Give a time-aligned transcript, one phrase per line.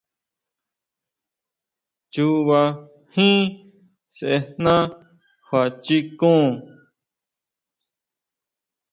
[2.13, 2.61] Chuba
[3.13, 3.37] jín
[4.17, 4.73] sʼejná
[5.45, 6.45] kjuachikon.